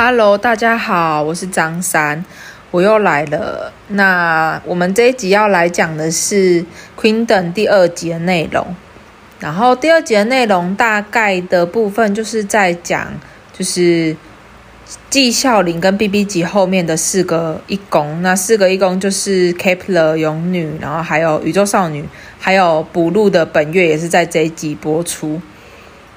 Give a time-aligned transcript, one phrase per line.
[0.00, 2.24] Hello，大家好，我是张三，
[2.70, 3.72] 我又来了。
[3.88, 6.62] 那我们这一集要来讲的是
[6.96, 8.64] 《Queendom》第二集的内容。
[9.40, 13.08] 然后第二集的内容大概的部分就是在讲，
[13.52, 14.16] 就是
[15.10, 18.22] 纪晓灵跟 BB 级后面的四个义工。
[18.22, 22.04] 那四个义工就是 Kepler、勇女，然后还有宇宙少女，
[22.38, 25.42] 还有补录的本月也是在这一集播出。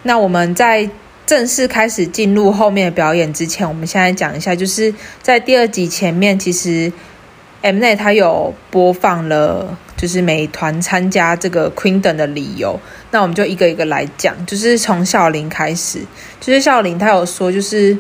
[0.03, 0.87] 那我们在
[1.25, 6.91] 正式开始进入后面的表演之前，我们现在讲一下，就是在第二集前面，其实
[7.61, 12.79] Mnet 他有播放了，就是每团参加这个 Queen 的理由。
[13.11, 15.99] 那我们就一个一个来讲，就是从孝琳开始，
[16.39, 17.97] 就是孝琳他有说，就是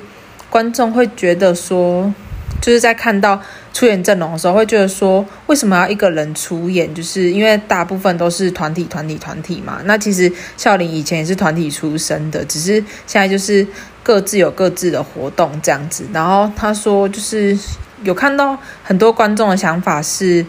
[0.49, 2.13] 观众会觉得说，
[2.61, 3.41] 就是在看到。
[3.73, 6.93] 出演阵容的时候，会觉得说，为什么要一个人出演？
[6.93, 9.79] 就是因为大部分都是团体、团体、团体嘛。
[9.85, 13.65] 那其实孝琳以前也是团体出身的，只是现在就是
[14.03, 16.03] 各自有各自的活动这样子。
[16.11, 17.57] 然后他说，就是
[18.03, 20.45] 有看到很多观众的想法是，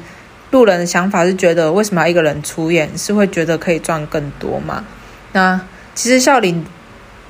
[0.50, 2.90] 路人的想法是觉得，为什么要一个人出演？
[2.98, 4.84] 是会觉得可以赚更多嘛？
[5.30, 5.60] 那
[5.94, 6.66] 其实孝林，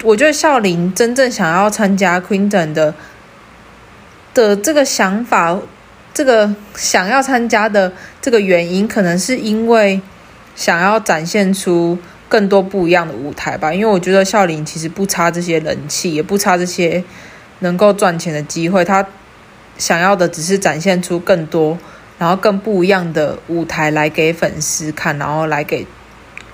[0.02, 2.94] 我觉得孝林真正想要参加 Queen 的
[4.32, 5.58] 的这个想法。
[6.14, 10.00] 这个想要参加的这个原因，可能是因为
[10.54, 13.72] 想要展现出更多不一样的舞台吧。
[13.72, 17.02] 因为我觉得孝琳其实不差这些人气，也不差这些
[17.60, 18.84] 能够赚钱的机会。
[18.84, 19.06] 他
[19.78, 21.78] 想要的只是展现出更多，
[22.18, 25.86] 然后更不一样的舞台来给粉丝看，然后来给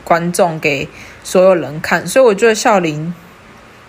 [0.05, 0.89] 观众、给
[1.25, 2.07] 所有人看。
[2.07, 3.13] 所以我觉得孝琳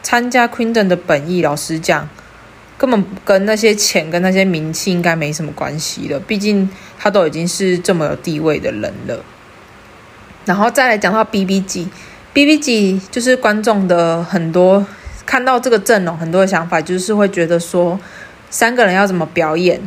[0.01, 2.09] 参加 Queen 的本意，老实讲。
[2.79, 9.21] 根本跟那些钱跟那些名气应该没什么关系了，毕竟他都已经是这么有地位的人了。
[10.45, 11.89] 然后再来讲到 BB 级
[12.31, 14.87] ，BB 级就是观众的很多
[15.25, 17.99] 看到这个阵容，很多的想法就是会觉得说，
[18.49, 19.81] 三个人要怎么表演？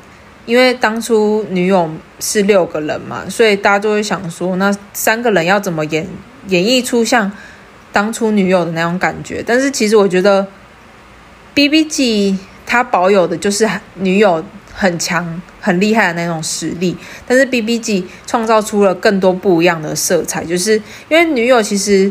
[0.44, 6.06] 因为当初女友是六个人嘛，所以大家就会想说，那三个人要怎么演
[6.48, 7.32] 演绎出像
[7.90, 9.42] 当初女友的那种感觉？
[9.46, 10.46] 但是其实我觉得
[11.54, 12.36] B B G。
[12.72, 16.96] 他保有的就是女友很强、很厉害的那种实力，
[17.26, 22.10] 但是 B B G 创造出了更多不一样的色彩，就是因为女友其实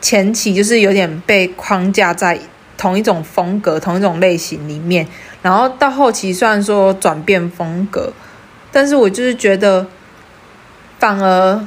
[0.00, 2.40] 前期就是有点被框架在
[2.78, 5.06] 同一种风格、同一种类型里面，
[5.42, 8.10] 然后到后期虽然说转变风格，
[8.72, 9.86] 但是我就是觉得
[10.98, 11.62] 反而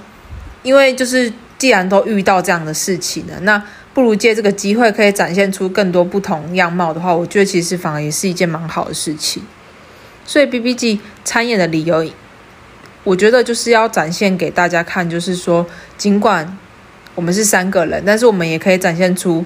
[0.63, 3.63] 因为就是既然都遇到这样的事情了，那。
[3.94, 9.44] 不如借这个机会，可以展现出更多不同样貌的话，我觉得其实反而也是一件蛮好的事情。
[10.25, 12.06] 所以 B B G 参演的理由，
[13.03, 15.66] 我觉得就是要展现给大家看，就是说，
[15.97, 16.57] 尽管
[17.16, 19.44] 我们是三个人，但是我们也可以展现出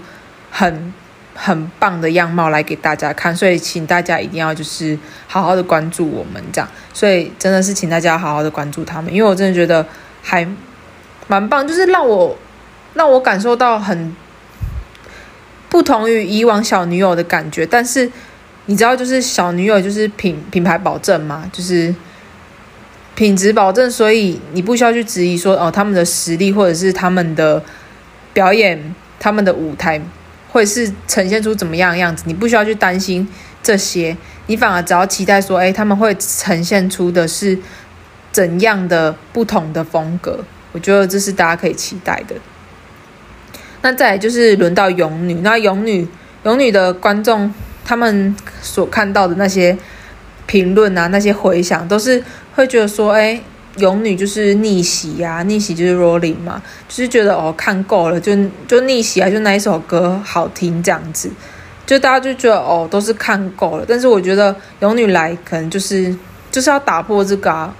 [0.51, 0.93] 很
[1.33, 3.35] 很棒的样貌来给大家看。
[3.35, 6.69] 所以，请大家一定要就是好好的关注我们这样。
[6.93, 9.83] 所以，真的是请大家好好的关注他们，因为我真的觉得
[10.21, 10.47] 还
[11.25, 12.37] 蛮棒，就是让我
[12.93, 14.15] 让我感受到很。
[15.75, 18.09] 不同于以往小女友的感觉，但是
[18.67, 21.93] 你知道，就是小女友就是品品牌保证嘛，就是
[23.13, 27.61] 品质保证，所以你不需要去质疑说哦，他们的实力或者是他们的
[28.31, 30.01] 表演，他们的舞台
[30.49, 33.27] 会是呈现出怎么样的样子，你不需要去担心
[33.61, 34.15] 这些，
[34.47, 37.59] 你反而只要期待说，哎，他们会呈现出的是
[38.31, 40.39] 怎样的不同的风格，
[40.71, 42.35] 我觉得这是大家可以期待的。
[43.85, 46.07] 那再就是轮到勇女，那勇女
[46.41, 47.53] 勇女的观众
[47.85, 49.77] 他们所看到的那些
[50.47, 52.23] 评论啊，那些回响都是
[52.55, 53.39] 会觉得说，哎，
[53.77, 56.59] 勇女就是逆袭呀，逆袭就是 Rolling 嘛，
[56.89, 58.35] 就是觉得哦看够了，就
[58.67, 61.29] 就逆袭啊，就那一首歌好听这样子，
[61.85, 66.17] 就大家就觉得哦都是看够了，但是我觉得勇女来可能就是
[66.49, 67.71] 就是要打破这个啊，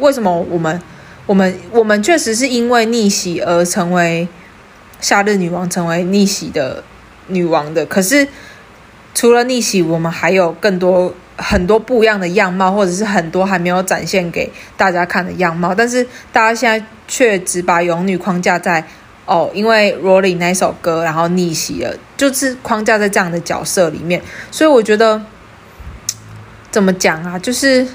[0.00, 0.78] 为什么我们
[1.24, 4.28] 我们我们确实是因为逆袭而成为。
[5.00, 6.82] 夏日女王成为逆袭的
[7.26, 8.26] 女王的，可是
[9.14, 15.74] 除了逆袭，我们还有更多很多不一样的样貌，或者是很多还没有展现给大家看的样貌。
[15.74, 18.84] 但是大家现在却只把勇女框架在
[19.26, 24.22] 哦，因为 Rolling 那首歌，然后逆袭了，就是框架在这样的角色里面。
[24.50, 25.22] 所以我觉得
[26.70, 27.86] 怎么讲啊，就是。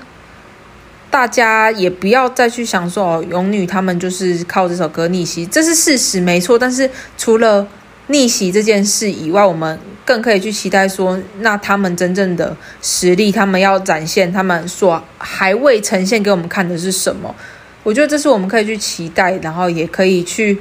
[1.12, 6.58] 大家也不要再去想说哦，勇女他们就是靠这首歌逆袭，这是事实没错。
[6.58, 7.68] 但是除了
[8.08, 17.36] 逆袭这件事以外，我们更可以去期待说，那他们真正的实力，他们要展现，他们所还未呈现给我们看的是什么？
[17.84, 20.58] 我觉得这是我们可以去期待，然后也可以去，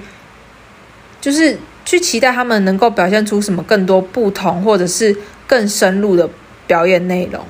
[1.20, 5.16] 就是去期待他们能够表现出什么更多不同，或者是
[5.46, 6.28] 更深入的
[6.66, 7.44] 表演内容，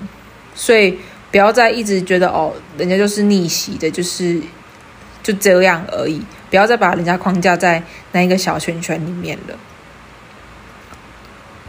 [0.55, 0.99] 所以
[1.31, 4.41] 不要再一直觉得哦，人家就是逆袭的，就是
[5.23, 7.83] 就这样而已，不要再把人家框架在
[8.13, 9.55] 那一个小圈圈里面了。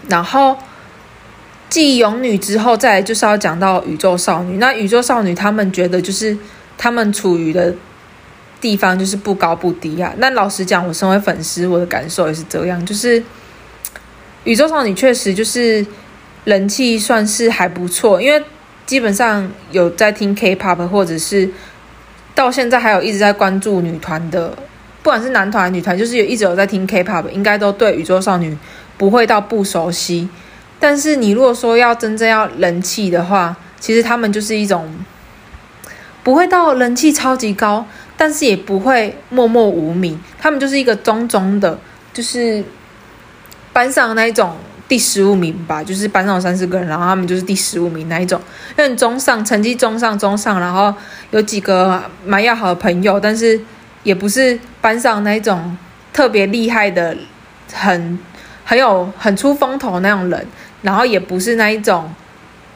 [0.07, 0.57] 然后
[1.69, 4.57] 继勇女之后，再就是要讲到宇宙少女。
[4.57, 6.37] 那宇宙少女他们觉得就是
[6.77, 7.73] 他们处于的
[8.59, 10.13] 地方就是不高不低啊。
[10.17, 13.23] 那老实讲，我身为粉丝，我的感受也是这样，就是
[14.43, 15.85] 宇宙少女确实就是。
[16.43, 18.43] 人气算是还不错，因为
[18.91, 21.49] 基本上有在听 K-pop，或者是
[22.35, 24.49] 到现在还有一直在关注女团的，
[25.01, 28.57] 不管是男团、女团，就是有一直有在听 K-pop，应该都对宇宙少女
[28.97, 30.27] 不会到不熟悉。
[30.77, 34.93] 但是你如果说要真正要人气的话，其实他们就是一种
[36.21, 37.87] 不会到人气超级高，
[38.17, 41.79] 但是也不会默默无名，他们就是一个中中的，
[42.11, 42.61] 就是
[43.71, 44.53] 班上那一种。
[44.91, 48.41] 第十五名吧，就是班上有三四个人，然后他们就是第十五名那一种，
[48.77, 50.93] 因为中上成绩中上中上，然后
[51.29, 53.57] 有几个蛮要好的朋友，但是
[54.03, 55.77] 也不是班上那一种
[56.11, 57.15] 特别厉害的，
[57.71, 58.19] 很
[58.65, 60.45] 很有很出风头那种人，
[60.81, 62.13] 然后也不是那一种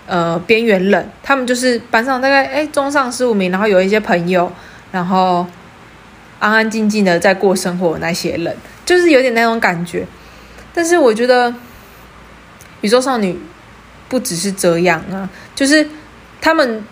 [0.08, 4.50] 呃边缘人，他们就是班上大概哎中上十五名，然后有一些朋友，
[4.94, 5.46] 然后
[6.40, 10.08] 安安静静的在过生活那些人，就是有点那种感觉，
[10.74, 11.54] 但是我觉得。
[12.86, 13.36] 宇宙少女
[14.08, 15.88] 不只是这样啊，就是
[16.40, 16.84] 他们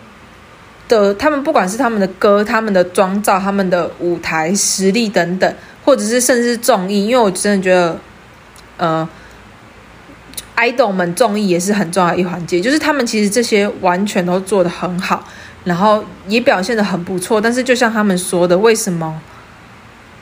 [0.88, 5.54] 的，他们不管是他们的歌、他们的妆造、他们的舞台实力等等，
[5.84, 7.96] 或者是甚至是综艺，因为我真的觉得，
[8.76, 9.08] 呃
[10.56, 15.24] ，idol 们综艺也是很重要一环节，就是他们其实这些完全都做得很好，
[15.62, 19.22] 然后也表现得很不错，但是就像他们说的，为什么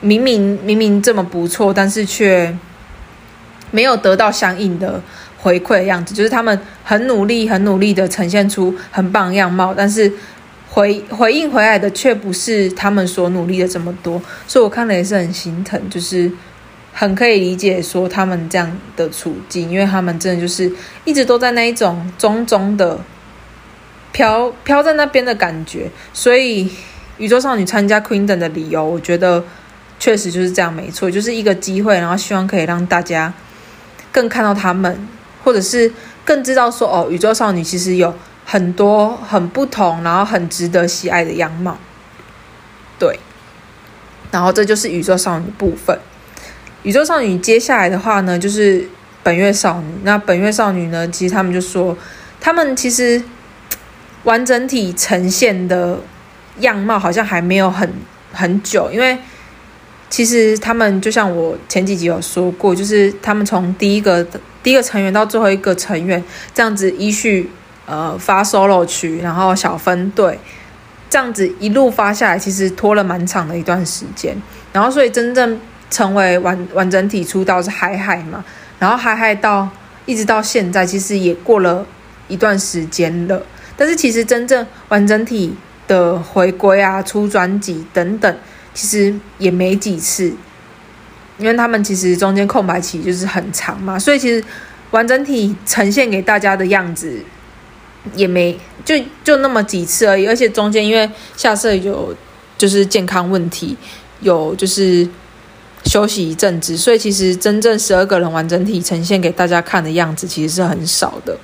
[0.01, 2.55] 明明明明这么不错，但是却
[3.71, 5.01] 没有得到相应的？
[5.43, 10.09] 回馈的样子，就是他们很努力、很努力的呈现出很棒样貌，但是
[10.69, 16.31] 回回应回来的却不是他们所努力的这么多，所以我看了也是很心疼，就是
[16.93, 20.71] 很可以理解说他们这样的处境，因为他们真的就是
[21.03, 22.97] 一直都在那一种中中的
[24.13, 26.71] 飘飘在那边的感觉，所以
[27.17, 29.43] 宇宙少女参加 Queendom 的理由，我觉得
[29.99, 33.33] 确实就是这样，没错，就是一个机会，然后希望可以让大家
[34.09, 34.97] 更看到他们。
[35.43, 35.91] 或者是
[36.23, 38.13] 更知道说哦，宇宙少女其实有
[38.45, 41.77] 很多很不同，然后很值得喜爱的样貌，
[42.97, 43.19] 对。
[44.31, 45.97] 然后这就是宇宙少女部分。
[46.83, 48.87] 宇宙少女接下来的话呢，就是
[49.21, 49.87] 本月少女。
[50.03, 51.95] 那本月少女呢，其实他们就说，
[52.39, 53.21] 他们其实
[54.23, 55.99] 完整体呈现的
[56.59, 57.91] 样貌好像还没有很
[58.31, 59.17] 很久，因为。
[60.09, 64.23] 其实他们就像我前几集有说过，就是他们从第一个
[64.63, 66.23] 第一个成员到最后一个成员
[66.53, 67.51] 这样子依序
[67.85, 70.39] 呃发 solo 曲，然后小分队
[71.09, 74.35] 这样子一路发下来，其实拖了蛮长的一段时间。
[74.71, 75.59] 然后所以真正
[75.91, 78.43] 成为完完整体出道是海海嘛，
[78.79, 79.69] 然后海海到
[80.05, 81.85] 一直到现在，其实也过了
[82.27, 83.43] 一段时间了。
[83.77, 85.55] 但是其实真正完整体
[85.87, 88.35] 的回归啊，出专辑等等。
[88.75, 90.33] 其实也没几次，
[91.37, 94.43] 因为他们其实中间空白期就是很长嘛，所以其实
[94.91, 97.17] 完整体呈现给大家的样子
[98.15, 102.15] 也没就就那么几次而已，而且中间因为下社有
[102.57, 103.75] 就是健康问题，
[104.21, 105.07] 有就是
[105.85, 111.37] 休息一阵子，所以其实真正十二个人完整体呈现给大家看的样子其实是很少的。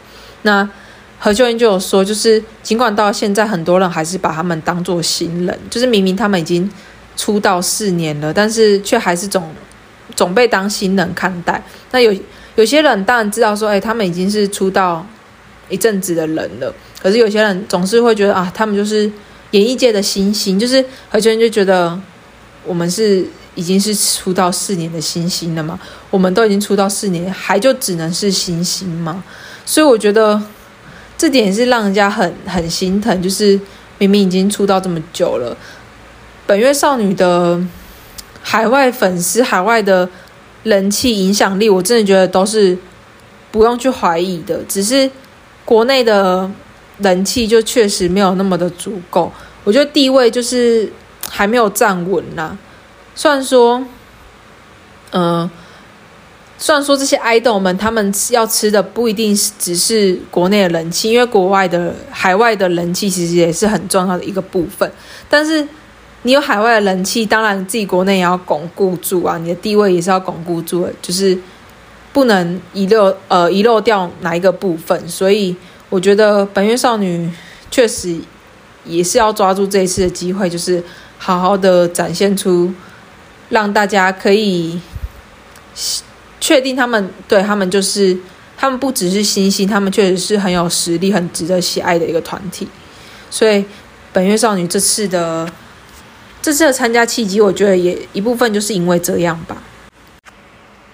[0.44, 0.70] 那
[1.18, 6.70] 何秀英就有说，就是尽管到现在很多人还是把他们当作新人，就是明明他们已经。
[7.18, 9.54] 出道四年了，但是却还是总
[10.20, 11.64] 总被当新人看待。
[11.92, 12.14] 那有
[12.56, 15.06] 有些人当然知道说，哎，他们已经是出道
[15.70, 16.76] 一阵子的人了。
[17.02, 19.10] 可是有些人总是会觉得啊，他们就是
[19.52, 21.98] 演艺界的新星，就是何泉就觉得
[22.66, 25.80] 我们是已经是出道四年的新星了嘛？
[26.10, 29.24] 我们都已经出道四年，还就只能是新星吗？
[29.66, 30.42] 所以我觉得
[31.18, 33.58] 这点是让人家很很心疼，就是
[33.98, 35.56] 明明已经出道这么久了。
[36.46, 37.58] 本月少女的
[38.42, 40.10] 海外粉丝、海外的
[40.64, 42.78] 人气影响力，我真的觉得都是
[43.52, 44.62] 不用去怀疑的。
[44.68, 45.10] 只是
[45.66, 46.50] 国内的
[47.00, 49.32] 人气就确实没有那么的足够，
[49.64, 50.92] 我觉得地位就是
[51.30, 52.58] 还没有站稳啦。
[53.14, 53.84] 虽然说，
[55.12, 55.50] 嗯、
[56.58, 64.92] 虽然说这些 idol 们他们要吃的不一定是只是国内的人气，因为国外的海外的人气其实也是很重要的一个部分，
[65.30, 65.68] 但是。
[66.24, 71.38] 你有海外的人气，当然自己国内也要巩固住啊，你的地位也是要巩固住的，就是
[72.12, 75.08] 不能遗漏呃遗漏掉哪一个部分。
[75.08, 75.56] 所以
[75.90, 77.32] 我觉得本月少女
[77.72, 78.20] 确实
[78.84, 80.84] 也是要抓住这一次的机会，就是
[81.18, 82.74] 好好的展现出，
[83.48, 84.80] 让大家可以
[86.42, 88.18] 确定他们对他们就是
[88.58, 92.68] 他们不只是星星，他们确实是很有实力、很值得喜爱的一个团体。
[93.32, 93.64] 所以
[94.12, 95.48] 本月少女这次的
[96.42, 99.58] 这次的参加契机，我觉得也一部分就是因为这样吧。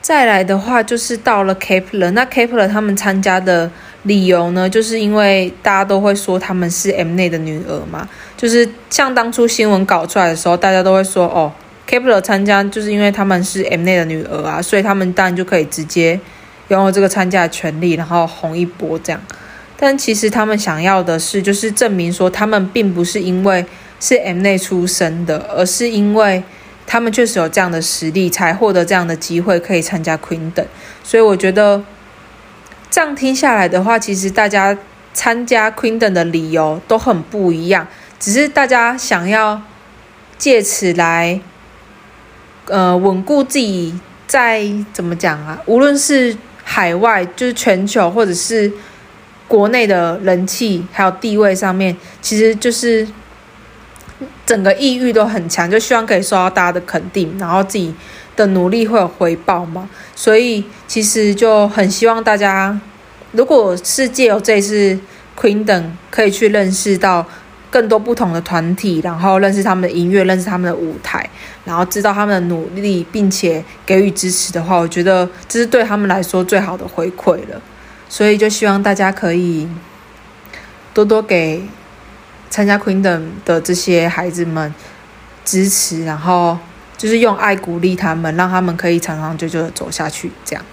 [0.01, 3.69] 再来的话，就是到了 Kepler，那 Kepler 他们参加的
[4.03, 11.51] 理由呢，就是因为大家都会说他们是 M N 的女儿嘛，就是像当初新闻搞出来的时候，大家都会说哦
[11.89, 16.19] Kepler 参加就是因为他们是 M N 的女儿啊，所以他们当然就可以直接
[16.67, 19.21] 拥有这个参加的权利，然后红一波这样。
[19.77, 23.65] 但其实他们想要的是，就是证明说他们并不是因为
[23.99, 26.43] 是 M 内出生的，而是因为。
[26.87, 30.63] 他们确实有这样的实力，才获得这样的机会可以参加 Queen 等。
[31.03, 31.83] 所以我觉得
[32.91, 34.77] 这样听下来的话，其实大家
[35.11, 37.87] 参加 Queen 等的理由都很不一样，
[38.19, 39.59] 只是大家想要
[40.37, 41.41] 借此来
[42.67, 45.59] 呃稳固自己在怎么讲啊？
[45.65, 48.71] 无论是海外，就是全球，或者是
[49.47, 53.07] 国内的人气还有地位上面，其实就是。
[54.45, 57.93] 整个抑郁都很强，就希望可以受到大家的肯定，然后自己
[58.35, 59.89] 的努力会有回报嘛。
[60.15, 62.79] 所以其实就很希望大家，
[63.33, 64.97] 如果是借由这次
[65.37, 67.25] Queen 等可以去认识到
[67.69, 71.29] 更多不同的团体，然后认识他们的音乐，认识他们的舞台，
[71.65, 77.61] 然后知道他们的努力，并且给予支持的话，我觉得这是对他们来说最好的回馈了。
[78.07, 79.67] 所以就希望大家可以
[80.93, 81.61] 多多给。
[82.49, 84.73] 参加 Queendom 的这些孩子们
[85.43, 86.57] 支持，然后
[86.97, 90.31] 就是用爱鼓励他们，让他们可以长长久久的走下去。
[90.45, 90.65] 这样，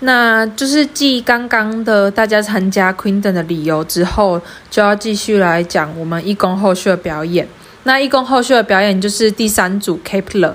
[0.00, 7.46] 那就是继刚刚的大家参加 Queendom 的理由之后，就要继续来讲我们义工后续的表演。
[7.84, 10.54] 那义工后续的表演就是第三组 Kepler。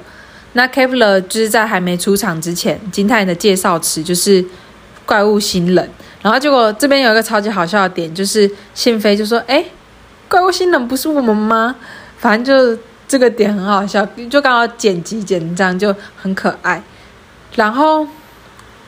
[0.58, 4.44] 那 Kepler 就是在还没出场之前，金泰妍的介绍词就是
[5.06, 5.88] 怪物新人，
[6.24, 9.64] 然后结果这边有一个超级好笑的点，就是信飞就说：“哎，
[10.28, 11.76] 怪物新人不是我们吗？”
[12.18, 12.44] 反正
[12.76, 16.82] 就这个点很好笑，就刚好剪辑剪这样就很可爱。
[17.54, 18.08] 然后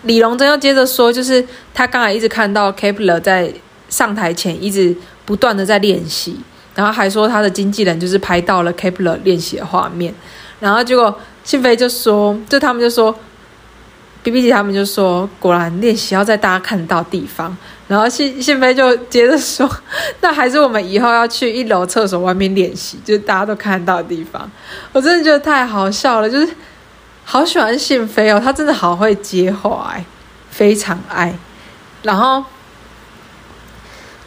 [0.02, 1.46] 李龙珍又接着说，就是
[1.76, 3.54] 他刚才一直看到 Kepler 在
[3.90, 6.40] 上台前一直不断的在练习，
[6.74, 10.12] 然后还说他的经纪人就是拍到了 Kepler 练习的画面，
[10.60, 11.16] 然后结果。
[11.50, 13.12] 信飞就说，就他们就说
[14.22, 17.58] ，B B 姐他们就说，果然练习要在大家看到地方。
[17.88, 19.68] 然后信信飞就接着说，
[20.22, 24.48] 那还是我们以后要去一楼厕所外面练习，就是大家都看到的地方。
[24.94, 26.48] 我真的觉得太好笑了，就是
[27.25, 30.06] 好喜欢信飞哦，他真的好会接话，哎，
[30.51, 31.34] 非常爱。
[32.03, 32.46] 然后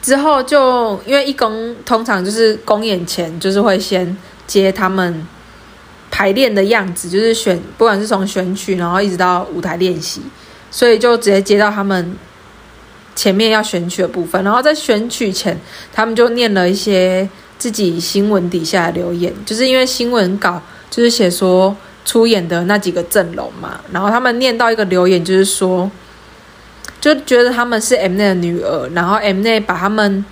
[0.03, 5.25] 之后就因为一公通常就是公演前就是会先接他们。
[6.15, 10.21] 排练的样子就是选，不管是从选曲，然后一直到舞台练习，
[10.71, 12.15] 所以就直接接到他们
[13.17, 14.45] 前面要选曲的部分。
[14.45, 15.59] 然后在选曲前，
[15.91, 17.27] 他们就念了一些
[17.57, 23.81] 自己新闻底下的留言，就是因为新闻稿就是写说出演的那几个阵容嘛。
[23.91, 25.91] 然后他们念到一个留言，就是说
[27.01, 30.23] 就觉得他们是 M N 的女儿，然后 M N 把他们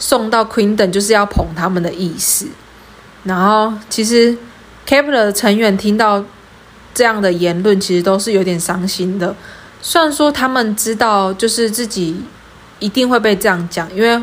[0.00, 2.48] 送到 Queen 登就是要捧他们的意思。
[3.22, 4.36] 然后其实。
[4.88, 6.24] Kep1er 的成员听到
[6.94, 9.36] 这样的言论，其实都是有点伤心的。
[9.82, 12.18] 虽然说他们知道，就是自己
[12.78, 14.18] 一定会被这样讲，因为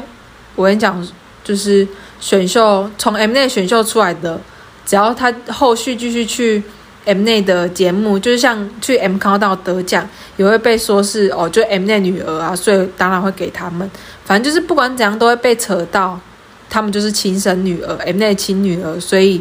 [0.56, 1.08] 我跟你讲，
[1.44, 1.88] 就是
[2.20, 4.42] 选秀从 Mnet 选秀出来的，
[4.88, 6.64] 只要他后续继续去
[7.06, 13.88] Mnet 的节目，就是像去 M 康到得奖，也会被说是哦，就 Mnet 女儿啊，所以当然会给他们。
[14.26, 16.20] 反正就是不管怎样，都会被扯到
[16.68, 19.40] 他们就是亲生女儿，Mnet 亲女儿，所以。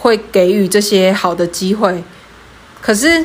[0.00, 2.02] 会给予这些好的机会，
[2.80, 3.22] 可是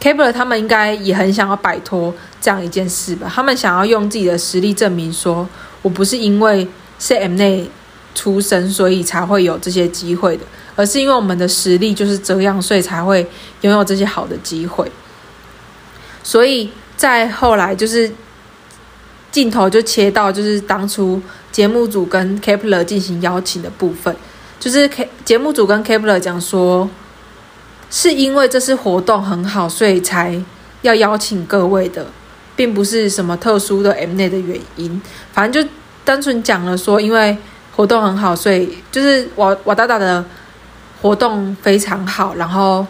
[0.00, 3.28] Kepler 他们应该也很想要摆脱这样一件事吧？
[3.34, 5.48] 他们想要用自己的实力证明说，
[5.82, 6.66] 我不是因为
[7.00, 7.68] CM 内
[8.14, 10.44] 出生，所以才会有这些机会的，
[10.76, 13.26] 而是因为我们的实力就是这样，所以才会
[13.62, 14.88] 拥有这些好的机会。
[16.22, 18.08] 所以在后来，就是
[19.32, 24.14] 镜头就切到就是当初节目组跟 Kepler 进行邀请的部分。
[24.60, 26.88] 就是 K 节目组跟 Kepler 讲说，
[27.90, 30.40] 是因为这次活动很好，所以才
[30.82, 32.06] 要邀请各位的，
[32.56, 35.00] 并不是什么特殊的 M 内的原因。
[35.32, 35.70] 反正就
[36.04, 37.36] 单纯讲了说，因为
[37.76, 40.24] 活动很好，所以就是瓦瓦达达的
[41.00, 42.84] 活动非常好，然后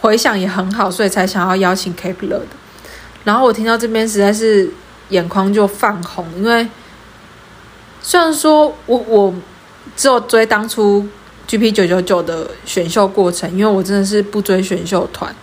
[0.00, 2.46] 回响也很好，所以才想要邀请 Kapler 的。
[3.24, 4.70] 然后我听到这边实在是
[5.08, 6.68] 眼眶就泛红，因为
[8.02, 9.34] 虽然说我我
[9.94, 11.06] 只有追当初
[11.46, 15.34] GP 九九九的选秀过程，因为我真的是不追选秀团，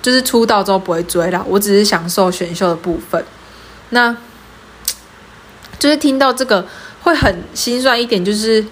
[0.00, 3.24] 就是出道之后不会追啦，我只是享受选秀的部分。
[3.90, 4.16] 那
[5.78, 6.66] 就是听到这个
[7.02, 8.64] 会很心酸一点，就是。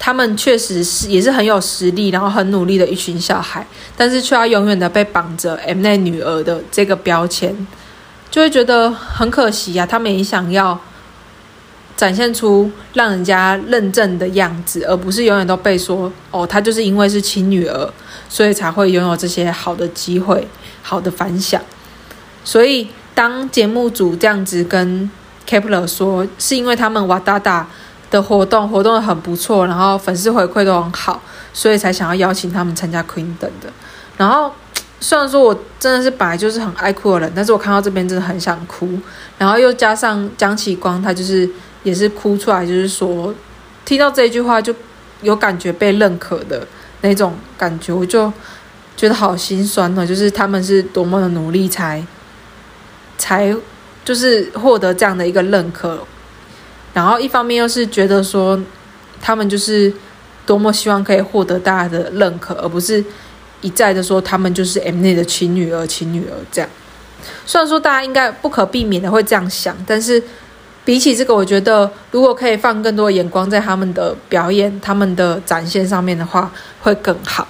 [0.00, 7.66] 他们确实是也是很有实力，然后很努力的一群小孩，但是却要永远的被绑着 M N 女儿的这个标签，
[8.30, 9.86] 就会觉得很可惜呀、啊。
[9.88, 10.80] 他们也想要
[11.98, 17.92] 展现出让人家认证的样子，而不是永远都被说哦，她就是因为是亲女儿，
[18.30, 20.48] 所以才会拥有这些好的机会、
[20.80, 21.60] 好的反响。
[22.44, 25.10] 所以当节目组这样子跟
[25.46, 27.68] Kepler 说，是因为他们哇哒哒。
[28.10, 31.20] 的活动活动的很不错，然后粉丝回馈都很好，
[31.52, 33.70] 所以才想要邀请他们参加 Queen 等的。
[34.16, 34.50] 然后
[34.98, 38.88] 虽然说我真的是本来就是很爱哭的人，但是我看到这边真的很想哭。
[39.36, 41.46] 然后又加上江启光，他就是
[41.82, 43.34] 也是哭出来，就是说
[43.84, 44.74] 听到这句话就
[45.22, 46.66] 有感觉被认可的
[47.00, 48.32] 那种感觉，我就
[48.96, 50.06] 觉得好心酸呢。
[50.06, 52.04] 就是他们是多么的努力才
[53.16, 53.54] 才
[54.04, 56.04] 就是获得这样的一个认可。
[56.94, 58.60] 然后一方面又是觉得说，
[59.20, 59.92] 他们就是
[60.44, 63.04] 多么希望可以获得大家的认可，而不是
[63.60, 66.68] 一再的说他们就是 Mnet 的亲女儿、亲女儿这样。
[67.44, 70.22] 虽然说大家应该不可避免的会这样想，但是
[70.88, 77.46] 比起这个，我觉得如果可以放更多眼光在他们的表演、他们的展现上面的话，会更好。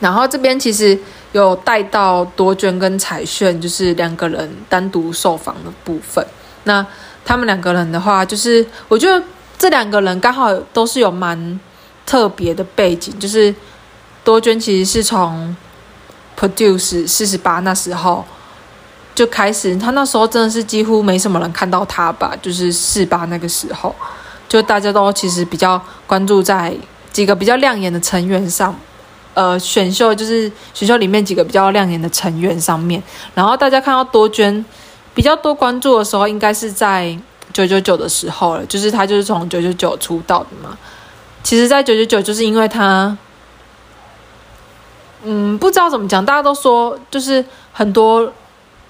[0.00, 0.98] 然后这边其实
[1.32, 6.26] 有带到多娟跟彩炫，就是两个人单独受访的部分。
[6.64, 6.86] 那
[7.26, 9.22] 他们两个人的话，就是我觉得
[9.58, 11.60] 这两个人刚好都是有蛮
[12.06, 13.54] 特别的背景，就是
[14.24, 15.54] 多娟其实是从
[16.38, 18.24] Produce 四十八那时候
[19.20, 23.94] 就开始，他那时候真的是几乎没什么人看到他吧，就是四八那个时候，
[24.48, 26.74] 就大家都其实比较关注在
[27.12, 28.74] 几个比较亮眼的成员上，
[29.34, 33.02] 呃，选秀就是选秀里面几个比较亮眼的成员上面，
[33.34, 34.64] 然后大家看到多娟。
[35.12, 37.14] 比较多关注的时候，应该是在
[37.52, 40.78] 九九九的时候了，就是他就是从九九九出道的嘛。
[41.42, 43.14] 其实，在九九九，就是因为他，
[45.24, 48.32] 嗯，不知道怎么讲，大家都说，就是很多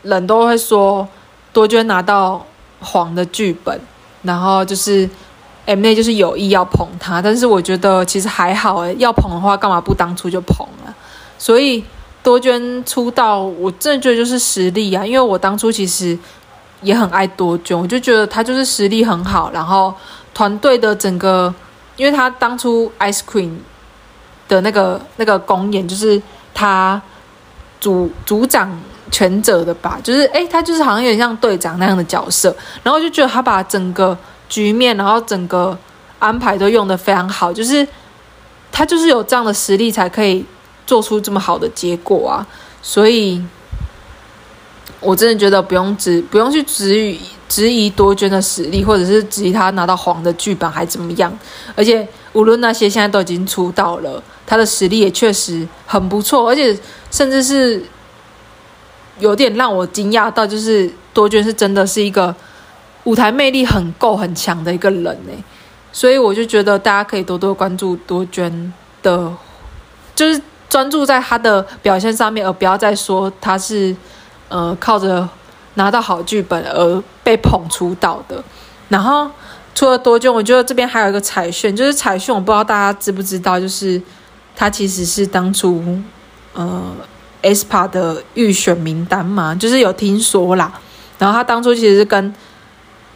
[0.02, 1.06] 人都会说，
[1.52, 2.44] 多娟拿到
[2.80, 3.80] 黄的剧本，
[4.22, 5.08] 然后就是
[5.66, 10.94] M N 就是有意要捧他，但是我觉得其实还好诶，要捧的话，干嘛不当初就捧了？
[11.38, 11.84] 所以。
[12.22, 15.06] 多娟出道，我真的觉得就是实力啊！
[15.06, 16.18] 因为我当初其实
[16.82, 19.94] 也很爱多娟，我就觉得她就是实力很好，然后
[20.34, 21.54] 团队的整个，
[21.96, 23.52] 因为她当初 Ice Queen
[24.48, 26.20] 的那个那个公演，就是
[26.52, 27.00] 她
[27.80, 28.70] 组组长
[29.10, 34.16] 权责的吧，就是诶，他就是好像有点像队长那样的角色，然后就觉得他把整个
[34.48, 35.76] 局面，然后整个
[36.18, 37.86] 安排都用得非常好，就是
[38.70, 40.44] 他就是有这样的实力才可以。
[40.86, 42.44] 做出这么好的结果啊，
[42.82, 43.40] 所以
[44.98, 51.32] 我真的觉得不用质，不用去质疑质疑多娟的实力，或者是质疑他拿到黄的剧本还怎么样。
[51.76, 56.76] 而且无论那些现在都已经出道了，他的实力也确实很不错，而且
[57.12, 57.80] 甚至是
[59.20, 62.34] 有点让我惊讶到，就是多娟是真的是一个
[63.04, 65.44] 舞台魅力很够很强的一个人呢。
[65.92, 69.32] 所以我就觉得大家可以多多关注多娟的，
[70.14, 70.40] 就是。
[70.70, 73.92] 专注在他的表现上面，而不要再说他是，
[74.48, 75.28] 呃，靠着
[75.74, 78.40] 拿到好剧本而被捧出道的。
[78.88, 79.28] 然后
[79.74, 84.00] 除了多娟，我觉得这边还有一个彩炫，就是彩炫，我不知道大家知不知道，就是
[84.54, 85.82] 他其实是当初
[86.52, 86.80] 呃
[87.42, 90.72] SPa 的预选名单嘛，就是有听说啦。
[91.18, 92.34] 然后他当初其实是跟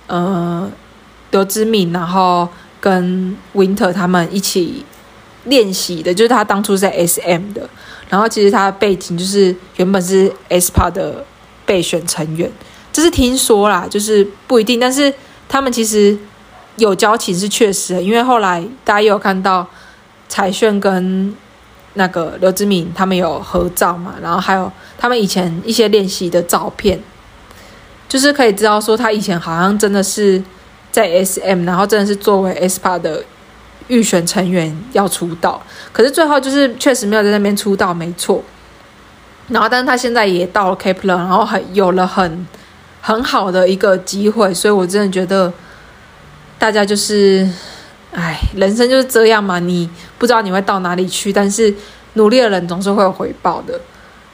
[0.07, 0.71] 呃
[1.31, 2.49] 刘知敏，然后
[2.81, 4.85] 跟 Winter 他们一起。
[5.47, 7.69] 练习的，就是他当初在 SM 的，
[8.09, 11.23] 然后其实他的背景就是原本是 SPa 的
[11.67, 12.51] 备选成员，
[12.91, 15.13] 这是听说啦，就是不一定，但是
[15.47, 16.17] 他们其实
[16.77, 19.69] 有交情是确实的，因为后来大家也有看到
[20.31, 21.37] 彩炫跟
[21.95, 27.01] 那个刘志敏他们有合照嘛，然后还有他们以前一些练习的照片，
[28.09, 30.43] 就是可以知道说他以前好像真的是
[30.91, 33.25] 在 SM，然后真的是作为 S P A 的。
[33.89, 38.43] 预选成员要出道，可是最后就是确实没有在那边出道，没错。
[39.49, 42.47] 然后，但是他现在也到了 Kep1er，然后很有了很
[43.03, 45.53] 很好的一个机会，所以我真的觉得
[46.59, 47.47] 大家就是
[48.14, 51.74] 哎，人生就是这样嘛，你不知道你会到哪里去，但是
[52.12, 53.79] 努力的人总是会有回报的。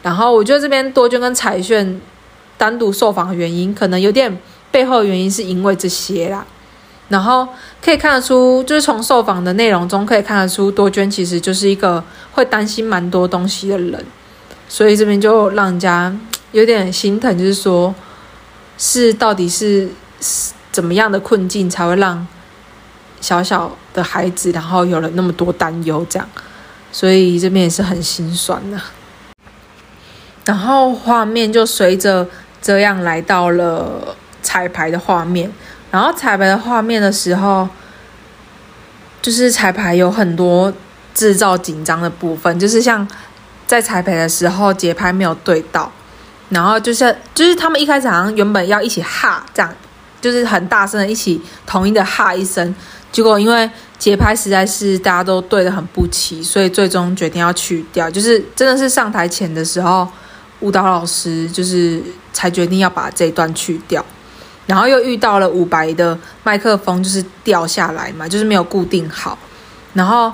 [0.02, 2.00] 然后我觉得这边多娟跟彩炫
[2.58, 4.38] 单独受访的原因，可能有点
[4.70, 6.46] 背后的原因是因为这些啦。
[7.08, 7.48] 然后
[7.82, 14.04] 可以看得出，就是从受访的内容中可以看得出，多娟其实就是一个会担心蛮多东西的人，
[14.68, 16.14] 所以这边就让人家
[16.52, 17.94] 有点心疼，就是说，
[18.78, 19.88] 是到底是
[20.70, 22.26] 怎么样的困境才会让
[23.20, 26.28] 小小的孩子，然后有了那么多担忧这样，
[26.90, 28.80] 所以这边也是很心酸的。
[30.44, 32.26] 然后画面就随着
[32.62, 35.52] 这样来到了彩排的画面。
[35.90, 37.68] 然后彩排的画面的时候，
[39.20, 40.72] 就是彩排有很多
[41.12, 43.06] 制造紧张的部分，就是像
[43.66, 45.90] 在彩排的时候节拍没有对到，
[46.48, 49.74] 然后就是就是他们一开始好像原本要一起哈这样，
[50.20, 52.72] 就是很大声的一起统一的哈一声，
[53.12, 53.68] 结果因为
[53.98, 60.06] 节拍实在是大家都对得很不齐，所以最终决定要去掉，就是真的是上台前的时候，
[60.60, 64.04] 舞蹈老师就是才决定要把这段去掉。
[64.66, 69.36] 然后又遇到了伍佰的麦克风，就是掉下来嘛，就是没有固定好。
[69.94, 70.32] 然后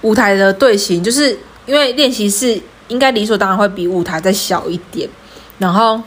[0.00, 5.08] 舞台的队形，就是因为练习室应该理所当然会比舞台再小一点。
[5.58, 6.02] 然后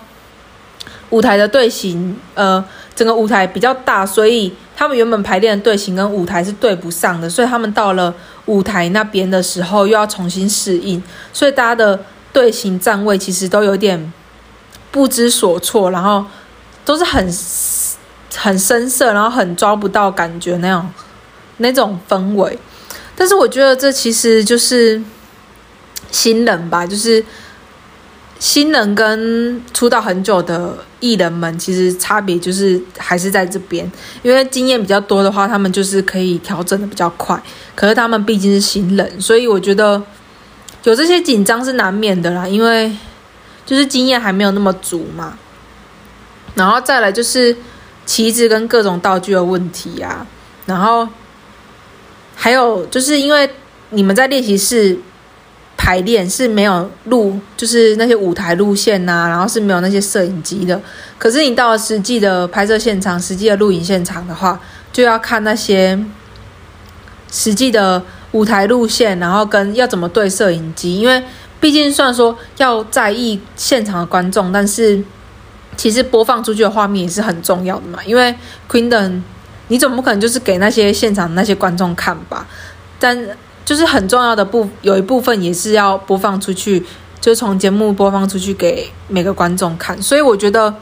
[1.11, 2.61] 舞台的队形，呃，
[2.93, 7.29] 整个舞台比较大，所以他们原本排练的队形跟舞台是对不上的。
[7.29, 8.13] 所以他们到了
[8.45, 11.99] 舞台那边的时候，又要重新适应，所以大家的
[12.31, 14.11] 队形站位其实都有点
[14.91, 15.91] 不知所措。
[15.91, 16.25] 然后。
[16.85, 17.33] 都是很
[18.35, 20.93] 很生涩，然后很抓不到感觉那样
[21.59, 22.59] 那种氛围，
[23.15, 25.01] 但是我觉得这其实就是
[26.11, 27.23] 新人吧，就是
[28.39, 33.89] 新人跟出道很久的艺人们，其实差别就是还是在这边，
[34.21, 37.41] 因为经验比较多的话，他们就是可以调整的比较快，
[37.73, 40.01] 可是他们毕竟是新人，所以我觉得
[40.83, 42.91] 有这些紧张是难免的啦，因为
[43.65, 45.37] 就是经验还没有那么足嘛。
[46.55, 47.55] 然后再来就是
[48.05, 50.27] 旗子跟各种道具的问题啊，
[50.65, 51.07] 然后
[52.35, 53.49] 还有就是因为
[53.91, 54.99] 你们在练习室
[55.77, 60.79] 排练是没有录，就是那些舞台路线呐、啊，然后是没有那些摄影机的。
[61.17, 64.59] 可是你到了实际的拍摄现场、实际的录影现场的话，
[64.91, 65.97] 就要看那些
[67.31, 71.23] 实际的舞台路线，然后跟要怎么对摄影机，因为
[71.59, 75.03] 毕竟算说要在意现场的观众，但是。
[75.75, 78.33] 其实播放出去的画面也是很重要的嘛，因为
[78.69, 79.11] Queen 的
[79.69, 82.45] 你总不可能就是给那些现场那些观众看吧？
[82.99, 83.17] 但
[83.65, 86.85] 就是很重要的部有一部分也是要播放出去，
[87.19, 90.01] 就是从节目播放出去给每个观众看。
[90.01, 90.73] 所以我觉得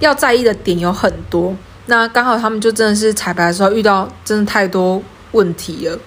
[0.00, 1.56] 要在意的点有很多。
[1.86, 5.98] 那刚好他们就真的是彩排的时候遇到真的太多问题了。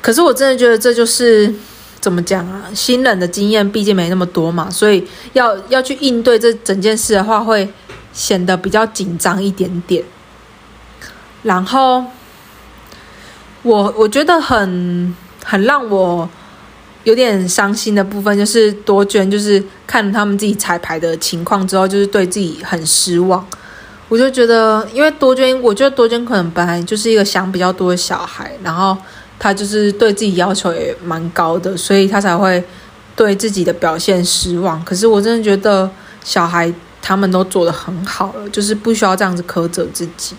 [0.00, 1.54] 可是我真的觉得这就是。
[2.00, 2.66] 怎么讲啊？
[2.72, 7.68] 新人的经验毕竟没那么多嘛，所以要要去应对这整件事的话，会
[8.12, 10.04] 显得比较紧张一点点。
[11.42, 12.04] 然后
[13.68, 16.28] 我我觉得很很让我
[17.04, 23.46] 有点伤心的部分，就是多娟就是看他们自己彩排的情况之后，就是对自己很失望。
[24.08, 28.96] 我就觉得，因为多娟，我觉得多娟可能本来就是一个想比较多的小孩，然后。
[29.40, 32.60] 他就是对自己要求也蛮高的，所以他才会
[33.14, 34.84] 对自己的表现失望。
[34.84, 35.88] 可是我真的觉得
[36.24, 40.34] 小孩他们都做得很好了，就是不需要这样子苛责自己。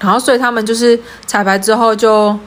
[0.00, 2.38] 然后，所以他们就是彩排之后就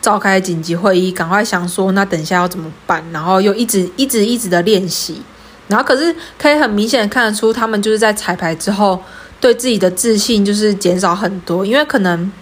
[0.00, 3.04] 召开紧急会议，赶快想说那等一下要怎么办。
[3.12, 5.22] 然后又一直一直一直的练习。
[5.68, 9.02] 然后，可是可以很明显的看得出，他们就是在彩排之后
[9.40, 12.32] 对自己的自信就是减少很多，因为可能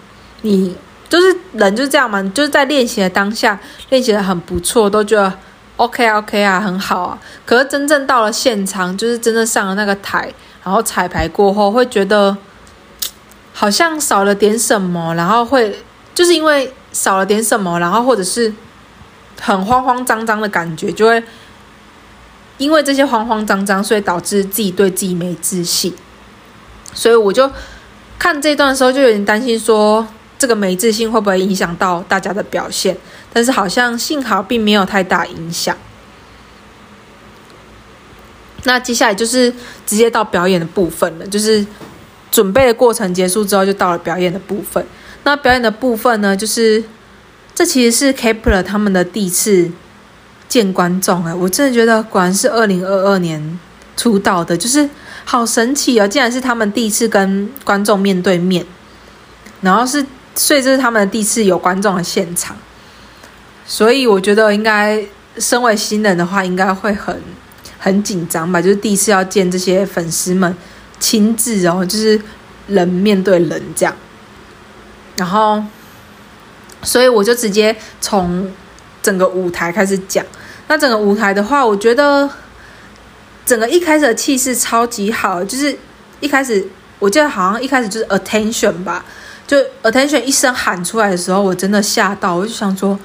[0.41, 0.75] 你。
[1.09, 5.31] 就是人就是这样嘛，就是在练习的当下练习的很不错，都觉得
[5.77, 7.17] OK OK 啊，很好啊。
[7.45, 10.29] 可是真正到了现场，就是真正上了那个台，
[10.65, 12.35] 然后彩排过后，会觉得
[13.59, 18.53] 好像少了点什么，然后会就是因为少了点什么，然后或者是
[19.41, 21.23] 很慌慌张张的感觉，就会
[22.59, 25.91] 因为这些慌慌张张，所以导致自己对自己没自信。
[26.93, 27.51] 所以我就
[28.19, 30.07] 看这段的时候，就有点担心说。
[30.39, 32.95] 这个没自信会不会影响到大家的表现？
[33.33, 35.75] 但是好像幸好并没有太大影响。
[38.61, 39.51] 那接下来就是
[39.87, 41.65] 直接到表演的部分了，就是
[42.31, 44.85] 准备的过程结束之后，就到了表演的部分。
[45.23, 46.83] 那表演的部分呢，就是
[47.53, 49.69] 这其实是 Kepler 他们的第一次
[50.47, 53.59] 见观众哎，我真的觉得果然是二零二二年
[53.97, 54.89] 出道的，就是
[55.25, 56.07] 好神奇啊！
[56.07, 58.65] 竟然是他们第一次跟观众面对面。
[59.59, 62.55] 然后是所以这是他们的第一次有观众的现场，
[63.65, 65.03] 所以我觉得应该
[65.39, 67.19] 身为新人的话，应该会很
[67.79, 70.55] 很紧张吧，就是第一次要见这些粉丝们
[70.99, 72.19] 亲自哦，就是
[72.67, 73.95] 人面对人这样，
[75.15, 75.63] 然后
[76.83, 78.51] 所以我就直接从
[79.01, 80.25] 整个舞台开始讲。
[80.67, 82.29] 那整个舞台的话，我觉得
[83.45, 85.77] 整个一开始的气势超级好，就是
[86.19, 86.67] 一开始
[86.99, 89.05] 我记得好像一开始就是 attention 吧，
[89.47, 92.99] 就 attention 一声喊出来的时候，我真的吓到，我就想说，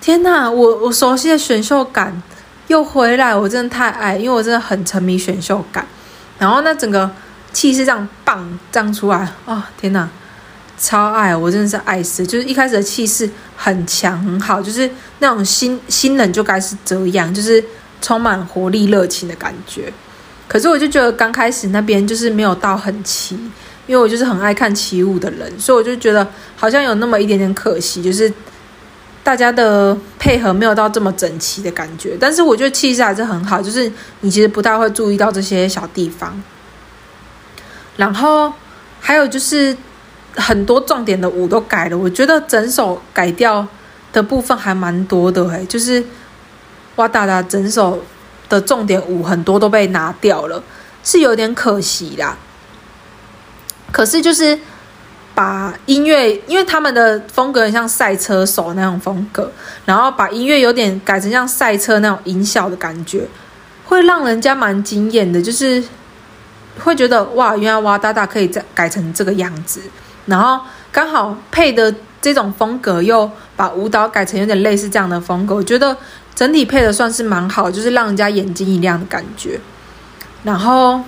[0.00, 2.22] 天哪，我我熟悉的选秀感
[2.66, 5.86] 又回来，我真的太爱，因为我真的很沉迷选秀感。
[6.40, 7.08] 然后那整个
[7.52, 10.08] 气势这样棒这样出来，啊、哦，天哪！
[10.82, 12.26] 超爱，我真的是爱死！
[12.26, 17.62] 就是一开始的气势很强很好，就是那种新新人就该是这样，就是
[18.00, 19.92] 充满活力热情的感觉。
[20.48, 23.34] 可是我就觉得刚开始那边就是没有到很齐，
[23.86, 26.26] 因为我就是很爱看起舞的人，所以我就觉得
[26.56, 28.32] 好像有那么一点点可惜，就是
[29.22, 32.16] 大家的配合没有到这么整齐的感觉。
[32.20, 36.42] 但是我觉得气势还是很好，就是你其实不太会注意到这些小地方。
[37.96, 38.52] 然后
[39.00, 39.76] 还有就是。
[40.36, 43.66] 很多重点的舞都改了，我觉得整首改掉
[44.12, 46.02] 的部分还蛮多的哎，就是
[46.94, 48.00] 哇哒哒整首
[48.48, 50.62] 的重点舞很多都被拿掉了，
[51.02, 52.38] 是有点可惜啦。
[53.90, 54.56] 可是就是
[55.40, 59.50] 把音乐，因为他们的风格很像赛车手那种风格，
[59.86, 63.26] 然后把音乐有点改成像赛车那种音效的感觉，
[63.86, 65.82] 会让人家蛮惊艳的，就是
[66.80, 69.80] 会觉得哇，原来哇大大可以再改成这个样子。
[70.26, 75.96] 然后刚好配的这种风格，又把舞蹈改成有点类似这样的风格，我觉得
[76.34, 79.58] 整体配的算是蛮好，就是让人家眼睛一亮的感觉。
[80.44, 81.00] 然后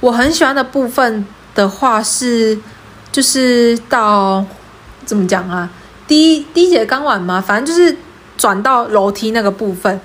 [0.00, 2.58] 我很喜欢的部分的话是，
[3.14, 4.44] 就是到
[5.06, 5.70] 怎么讲啊？
[6.08, 7.96] 第一第一节刚完嘛，反正就是
[8.36, 10.00] 转到楼梯那个部分，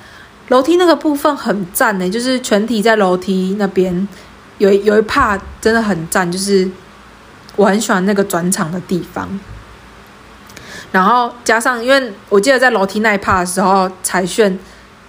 [0.49, 4.07] 楼梯那个部分很赞呢，就是全体在楼梯那边
[4.59, 6.69] 有有一趴真的很赞，就是。
[7.55, 9.27] 我很喜欢那个转场的地方，
[10.93, 14.57] 然后加上，因为我记得在楼梯那一趴的时候，彩炫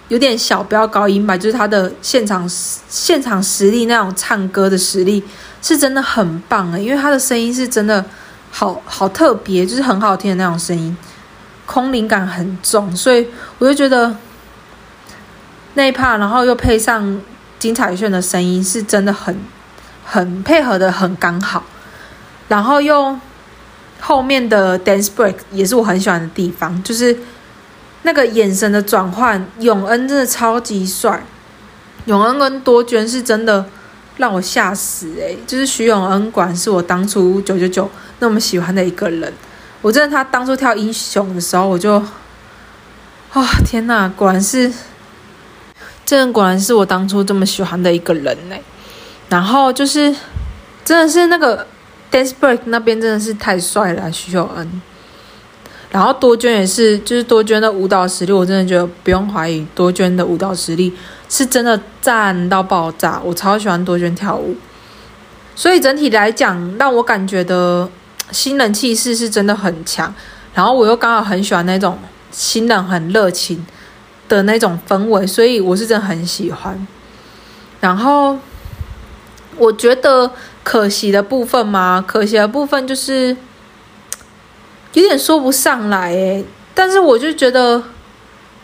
[0.09, 5.23] 有点小飙高音吧，就是他的现场现场实力那种唱歌的实力
[5.61, 8.03] 是真的很棒诶，因为他的声音是真的
[8.51, 10.95] 好好特别，就是很好听的那种声音，
[11.65, 13.27] 空灵感很重，所以
[13.59, 14.15] 我就觉得
[15.75, 17.21] 那一趴，然后又配上
[17.59, 19.39] 金彩炫的声音，是真的很
[20.03, 21.63] 很配合的很刚好。
[22.47, 23.17] 然后又
[24.01, 27.17] 后面的 dance break 也是我很喜欢的地方，就是
[28.01, 31.23] 那个眼神的转换，永恩真的超级帅，
[32.05, 33.65] 永恩跟多娟是真的
[34.17, 39.33] 让我吓死诶、欸，就是徐永恩果然是我当初九九九那么喜欢的一个人，
[39.81, 41.93] 我真的他当初跳英雄的时候，我就
[43.33, 44.71] 啊、天呐，果然是，
[46.05, 48.55] 这人果然是我当初这么喜欢的一个人呢、
[49.29, 50.15] 然后就是
[50.83, 51.67] 真的是那个。
[52.11, 54.81] Dance break 那边真的是太帅了，徐永恩。
[55.91, 60.91] 然后多娟也是，就是多娟的舞蹈实力，我真的觉得不用怀疑，多娟的舞蹈实力
[61.29, 63.21] 是真的赞到爆炸。
[63.23, 64.55] 我超喜欢多娟跳舞，
[65.53, 67.89] 所以整体来讲，让我感觉的
[68.31, 70.13] 新人气势是真的很强。
[70.53, 71.99] 然后我又刚好很喜欢那种
[72.31, 73.65] 新人很热情
[74.29, 76.87] 的那种氛围，所以我是真的很喜欢。
[77.79, 78.37] 然后
[79.57, 80.31] 我觉得。
[80.63, 82.05] 可惜的部分嘛？
[82.07, 83.35] 可惜的部分就是
[84.93, 87.81] 有点说不上来诶，但是我就觉得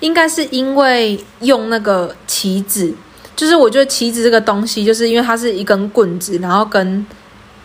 [0.02, 2.94] 应该是因为用那个旗子，
[3.36, 7.06] 就是我觉得旗子这个东西，就是因为它是一根棍子，然后跟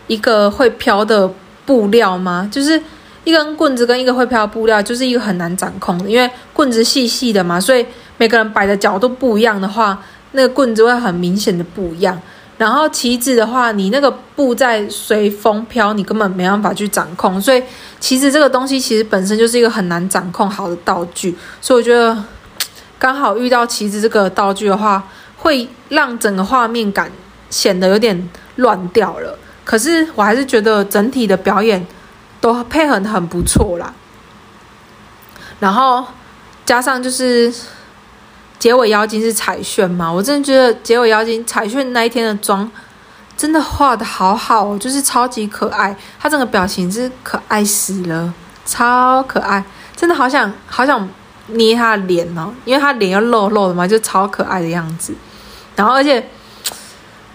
[0.06, 1.28] 一个会飘的
[1.66, 2.48] 布料吗？
[2.52, 2.80] 就是
[3.24, 7.84] 一根棍子跟一个会飘的布料，就是一个很难掌控的，因为棍子细细的嘛，所以
[8.16, 12.20] 每个人摆的角度不一样的话，那个棍子会很明显的不一样。
[12.62, 17.42] 然后旗子的话，你那个布在随风飘，你根本没办法去掌控。
[17.42, 17.60] 所以
[17.98, 21.36] 旗子这个东西其实本身就是一个很难掌控好的道具。
[21.60, 22.16] 所以我觉得
[23.00, 25.02] 刚好遇到旗子这个道具的话，
[25.38, 27.10] 会让整个画面感
[27.50, 29.36] 显得有点乱掉了。
[29.64, 31.84] 可是我还是觉得整体的表演
[32.40, 33.92] 都配合得很不错啦。
[35.58, 36.06] 然后
[36.64, 37.52] 加上就是。
[38.62, 40.08] 结尾妖精是彩炫嘛？
[40.08, 42.70] 我真的觉得结尾妖精彩炫那一天的妆
[43.36, 45.96] 真的画的好好，就是超级可爱。
[46.20, 48.32] 她整个表情是可爱死了，
[48.64, 49.64] 超可爱，
[49.96, 51.08] 真的好想好想
[51.48, 55.12] 捏她的脸哦，因为她脸又肉肉的嘛，就超可爱的样子。
[55.74, 56.24] 然后而且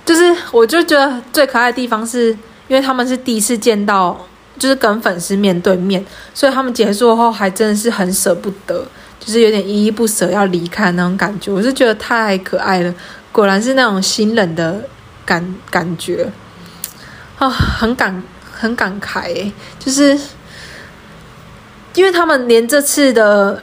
[0.06, 2.30] 就是我就觉得最可爱的地方是，
[2.70, 4.18] 因为他们是第一次见到
[4.58, 8.86] 就是跟粉丝面对面，所以他们结束后还真的是很舍不得，
[9.28, 11.52] 就是有点依依不舍要离开那种感觉。
[11.52, 12.96] 我是觉得太可爱了，
[13.34, 14.82] 果然是那种新人的
[15.26, 16.32] 感感觉
[17.38, 20.18] 啊，很感很感慨诶，就是
[21.94, 23.62] 因为他们连这次的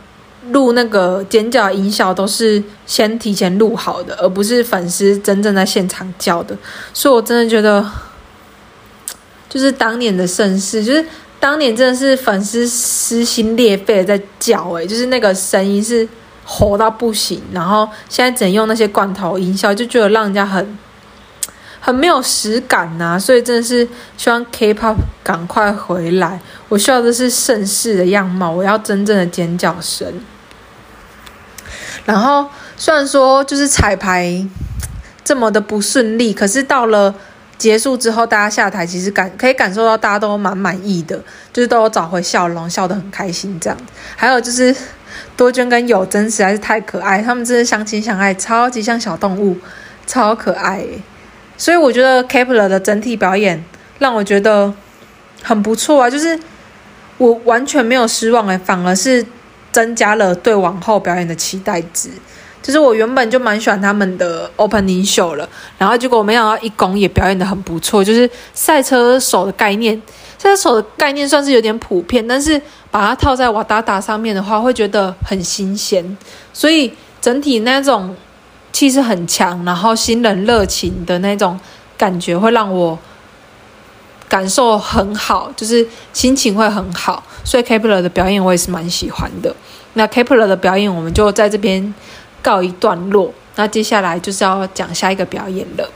[0.50, 6.54] 录那个尖叫音效都是先提前录好的，而不是粉丝真正在现场叫的，
[6.92, 7.90] 所以我真的觉得。
[9.46, 11.06] 就是当年的盛世，就是
[11.44, 16.08] 当年真的是粉丝撕心裂肺的在叫，诶，就是那个声音是
[16.42, 20.78] 吼到不行，然后现在只能用那些罐头音效，就觉得让人家很
[21.80, 30.24] 很没有实感呐、所以真的是希望 K-pop 赶快回来，我需要的是盛世的样貌，我要真正的尖叫声。
[32.06, 34.48] 然后虽然说就是彩排
[35.22, 37.14] 这么的不顺利，可是到了。
[37.56, 41.16] 结束之后，大家下台，其实感可以感受到大家都蛮满意的，
[41.52, 43.78] 就是都有找回笑容，笑得很开心这样。
[44.16, 44.74] 还有就是
[45.36, 49.56] 多娟跟友真实在是太可爱，他们真的相亲相爱，超级像小动物，
[50.06, 50.84] 超可爱。
[51.56, 53.64] 所以我觉得 Kepler 的整体表演
[54.00, 54.74] 让我觉得
[55.42, 56.38] 很不错啊，就是
[57.18, 59.24] 我完全没有失望诶，反而是
[59.70, 62.10] 增加了对往后表演的期待值。
[62.64, 65.46] 就是我原本就蛮喜欢他们的 opening show 了，
[65.76, 68.02] 然后结果没想到一公也表演得很不错。
[68.02, 69.94] 就是赛车手的概念，
[70.38, 72.58] 赛车手的概念算是有点普遍，但是
[72.90, 76.16] 把它套在瓦达达上面的话，会觉得很新鲜。
[76.54, 78.16] 所以整体那种
[78.72, 81.60] 气势很强，然后新人热情的那种
[81.98, 82.98] 感觉，会让我
[84.26, 87.22] 感受很好，就是心情会很好。
[87.44, 89.54] 所以 Kepler 的表演我也是蛮喜欢的。
[89.92, 91.94] 那 Kepler 的表演，我们就在这边。
[92.44, 95.90] 告一段落，那接下来就是要讲下一个表演了。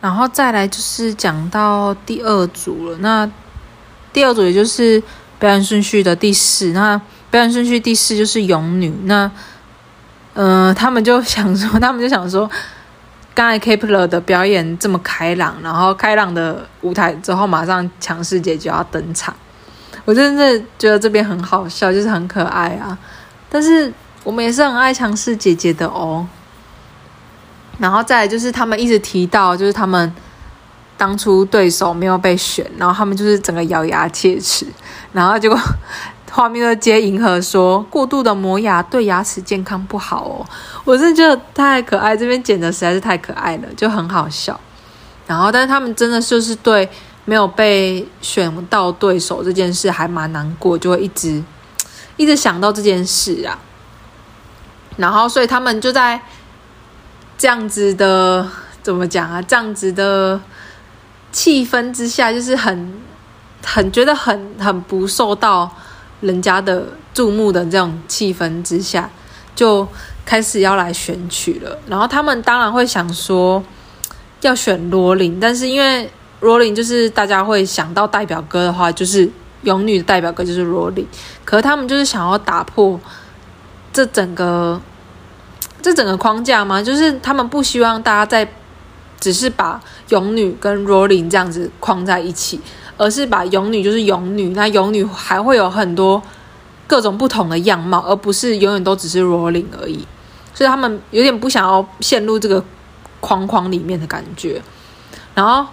[0.00, 2.98] 然后再来就是讲到第二组了。
[2.98, 3.28] 那
[4.12, 5.02] 第二组也就是
[5.40, 6.96] 表演顺序的第四，那
[7.28, 8.94] 表演顺序第四就是勇女。
[9.02, 9.28] 那
[10.34, 12.48] 嗯、他们就想说，他们就想说。
[13.34, 19.34] 刚才 Kepler 的表演这么开朗，然后开朗的舞台之后，马上强势姐就要登场，
[20.04, 22.98] 我真的觉得这边很好笑，就是很可爱啊。
[23.48, 23.92] 但是
[24.24, 26.26] 我们也是很爱强势姐姐的哦。
[27.78, 30.12] 然后再来就是他们一直提到，就是他们
[30.98, 34.66] 当初对手没有被选，然后他们就是整个咬牙切齿，
[35.12, 35.58] 然后结果。
[36.30, 40.46] 画面的接银河说，过度的磨牙对牙齿健康不好哦，
[40.84, 44.58] 我真的觉得太可爱，这边剪的实在是太可爱了，就很好笑。
[45.26, 46.88] 然后，但是他们真的就是对
[47.24, 51.42] 没有被选到对手这件事还蛮难过，就会一直
[52.16, 53.58] 一直想到这件事啊。
[54.96, 56.20] 然后，所以他们就在
[57.36, 58.46] 这样子的
[58.82, 59.42] 怎么讲啊？
[59.42, 60.40] 这样子的
[61.32, 63.00] 气氛之下，就是很
[63.64, 65.70] 很觉得很很不受到。
[66.20, 69.10] 人家的注目的这种气氛之下，
[69.54, 69.86] 就
[70.24, 71.78] 开始要来选曲了。
[71.86, 73.62] 然后他们当然会想说
[74.42, 79.30] 要选罗琳，但是因为罗琳就是大家会想到代表歌的话，就是
[79.62, 81.06] 勇女的代表歌就是罗琳。
[81.44, 82.98] 可是他们就是想要打破
[83.92, 84.80] 这整个
[85.82, 88.50] 这整个框架嘛，就是他们不希望大家在
[89.18, 92.60] 只是把勇女跟罗琳这样子框在一起。
[93.00, 96.22] 而是把勇女就是勇女，那勇女还会有很多
[96.86, 100.06] 各种不同的样貌，而不是永远都只是罗琳而已。
[100.52, 102.62] 所以他们有点不想要陷入这个
[103.18, 104.60] 框框里面的感觉，
[105.34, 105.66] 然后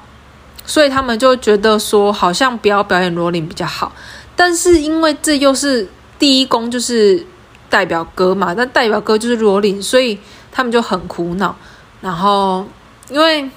[0.66, 3.92] 所以他们就觉得说，好像不要表演罗琳比较好。
[4.34, 5.86] 但是因为这又是
[6.18, 7.26] 第一宫就是
[7.70, 10.18] 代表歌嘛，那代表歌就是罗琳，所以
[10.50, 11.54] 他们就很苦恼。
[12.00, 12.66] 然后
[13.10, 13.50] 因为。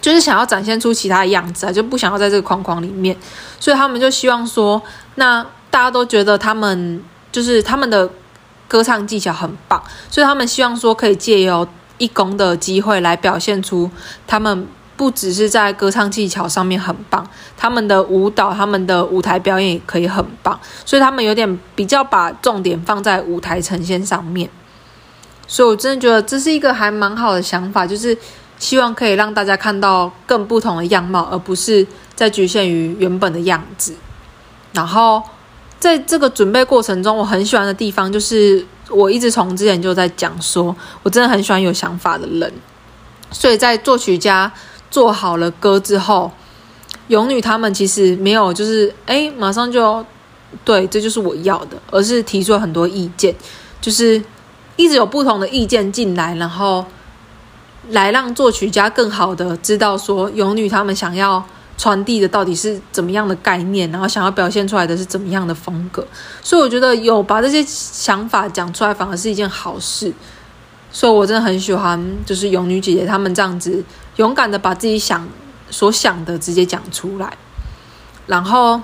[0.00, 3.16] 就是想要展现出其他的样子啊，就不想要在这个框框里面，
[3.58, 4.80] 所以他们就希望说，
[5.16, 8.08] 那大家都觉得他们就是他们的
[8.68, 11.66] 歌唱技巧很棒，所以他们希望说可以借由
[11.98, 13.90] 一公的机会来表现出
[14.26, 24.48] 他们不只是在歌唱技巧上面很棒，他们的舞蹈、他们的舞台表演也可以很棒，所以他们有点比较把重点放在舞台呈现上面，
[25.48, 28.16] 所以我真的觉得这是一个还蛮好的想法，就是。
[28.58, 33.94] 希望可以让大家看到更不同的样貌，而不是在局限于原本的样子。
[34.72, 35.22] 然后
[35.78, 42.52] 在这个准备过程中，我很喜欢的地方就是，我一直从之前就在讲说，我真的很喜欢有想法的人。
[43.30, 44.52] 所以在作曲家
[44.90, 46.30] 做好了歌之后，
[47.08, 50.04] 勇女他们其实没有就是哎，马上就
[50.64, 53.34] 对，这就是我要的，而是提出了很多意见，
[53.80, 54.22] 就是。
[54.80, 56.86] 一直有不同的意见进来，然后
[57.88, 61.44] 来让作曲家更好的知道说勇女他们想要
[61.76, 66.06] 传递的到底是怎么样的概念，然后想要表现出来的是怎么样的风格。
[66.42, 70.12] 所以我觉得有把这些想法讲出来，反而是一件好事。
[70.90, 73.84] 所以我真的很喜欢，就是勇女姐姐他们这样子
[74.16, 75.28] 勇敢的把自己想
[75.70, 77.36] 所想的直接讲出来，
[78.26, 78.80] 然后。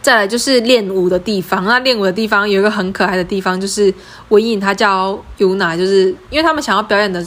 [0.00, 3.92] 再来就是练舞的地方，那练舞的地方有一个很可爱的地方，就是
[4.28, 7.22] 文颖她叫尤娜就是因为他们想要表演的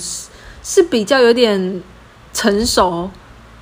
[0.63, 1.81] 是比较有点
[2.33, 3.09] 成熟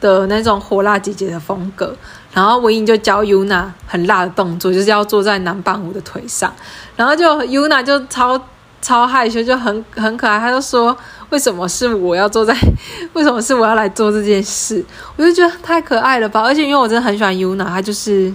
[0.02, 1.96] 的那种火辣姐姐的风格，
[2.34, 6.54] 然后文颖就教 Yuna 很辣的动作，就是要坐在男伴舞的腿上，
[6.96, 8.40] 然后就 Yuna 就超
[8.82, 10.96] 超害羞，就很很可爱，他就说
[11.30, 12.56] 为什么是我要坐在，
[13.14, 14.84] 为什么是我要来做这件事？
[15.16, 18.34] 我就觉得太可爱了吧，而且因为我真的很喜欢 Yuna，她就是。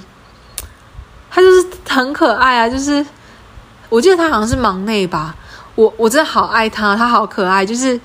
[1.37, 3.05] 他就是很可爱啊，就是
[3.89, 5.35] 我记得他好像是忙内吧，
[5.75, 8.01] 我我真的好爱他，他好可爱，就是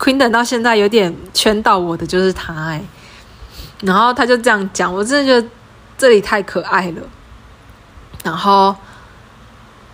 [0.00, 2.82] Queendom 到现在有点圈到我的就是他哎，
[3.82, 5.46] 然后他就这样讲，我真的觉得
[5.98, 7.02] 这里太可爱了。
[8.24, 8.74] 然后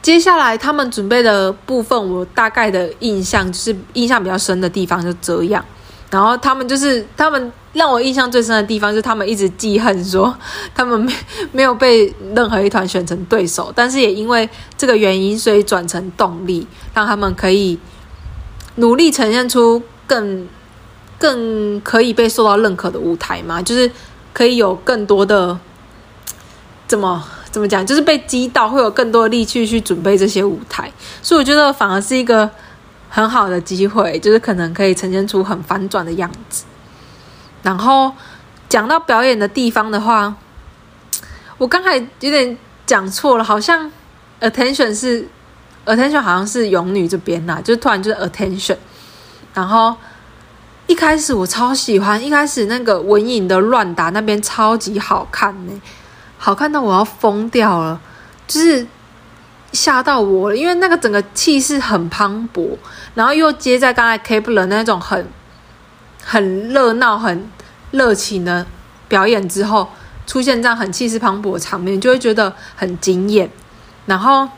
[0.00, 5.64] 接下来他们准备的部分，我大概的印象就是印象比较深的地方就这样。
[6.08, 10.32] 然后他们就是他们让我印象最深的地方，就是他们一直记恨说
[10.72, 11.12] 他们没
[11.50, 14.48] 没有被任何一团选成对手，但是也因为
[14.78, 17.76] 这个原因，所以转成动力，让他们可以
[18.76, 20.48] 努力呈现出更
[21.18, 23.90] 更可以被受到认可的舞台嘛，就是
[24.32, 25.58] 可以有更多的
[26.88, 30.92] 怎么怎么讲，就是被击倒会有更多的力气去准备这些舞台，
[31.22, 32.50] 所以我觉得反而是一个。
[33.08, 36.64] 很好的机会，就是可能可以呈现出很反转的样子。
[37.62, 38.12] 然后
[38.68, 40.34] 讲到表演的地方的话，
[41.56, 43.90] 我刚才有点讲错了，好像
[44.40, 45.26] attention 是
[45.86, 48.76] attention 好像是勇女这边呐，就突然就是 attention。
[49.56, 49.96] 然后
[50.86, 55.72] 一开始我超喜欢，一开始那个文颖的乱打那边超级好看呢，
[56.38, 58.00] 好看到我要疯掉了，
[58.46, 58.86] 就是。
[59.72, 62.78] 吓到我了，因为那个整个气势很磅礴，
[63.14, 65.28] 然后又接在刚才 Kapler 那种很
[66.24, 67.50] 很热闹、很
[67.90, 68.64] 热情的
[69.06, 69.90] 表演之后，
[70.26, 73.50] 出现这样很气势磅礴的场面，就会觉得很惊艳。
[74.06, 74.48] 然后，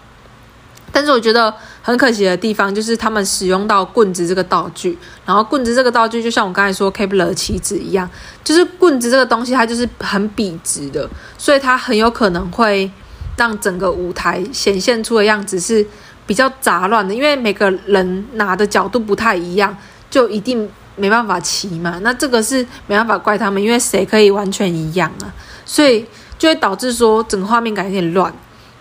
[0.92, 1.52] 但是我觉得
[1.88, 8.08] 很可惜的地方就是他们使用到棍子这个道具，然后棍子这个道具就像我刚才说 Kep1er 的棋子一样，
[8.44, 11.08] 就是棍子这个东西它就是很笔直的，
[11.38, 12.90] 所以它很有可能会。
[13.38, 15.86] 让整个舞台显现出的样子是
[16.26, 19.76] 比较杂乱的，因为每个人拿的角度不太一样，
[20.10, 22.00] 就一定没办法齐嘛。
[22.02, 25.30] 那这个是没办法怪他们，因为谁可以完全一样啊？
[25.64, 26.04] 所以
[26.36, 28.34] 就会导致说整个画面感有点乱。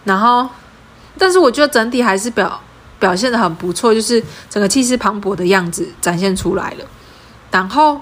[0.06, 0.50] 然后，
[1.20, 2.60] 但是我觉得整体还是表
[3.00, 6.86] 表现得很不错，就是整个气势磅礴的样子展现出来了。
[7.52, 8.00] 然后。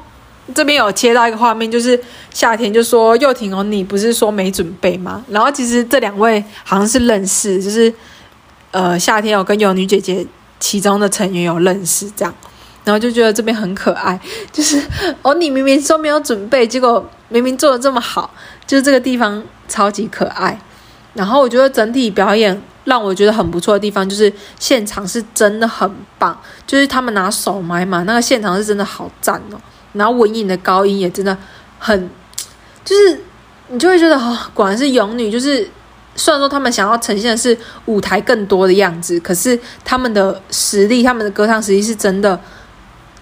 [0.53, 1.99] 这边有切到一个画面，就是
[2.31, 5.25] 夏天就说又婷哦，你不是说没准备吗？
[5.27, 7.91] 然后其实这两位好像是认识，就是
[8.69, 10.23] 呃夏天有跟有女姐姐
[10.59, 12.31] 其中的成员有认识这样，
[12.83, 14.19] 然后就觉得这边很可爱，
[14.53, 14.79] 就是
[15.23, 18.29] 哦你明明说没有准备，结果明明做的这么好，
[18.67, 20.61] 就是这个地方超级可爱。
[21.15, 29.59] 然后我觉得整体表演让我觉得很不错的地方，就是现场是真的很棒，就是他们拿手买嘛，那个现场是真的好赞哦。
[29.93, 31.38] 然后文颖的高音也真的
[31.79, 32.09] 很，
[32.83, 33.19] 就是
[33.69, 35.31] 你就会觉得哦，果然是勇女。
[35.31, 35.67] 就是
[36.15, 42.39] 虽然说他们想要呈现的是舞台更多的样子，可是他们的实力，他们的歌唱实力是真的，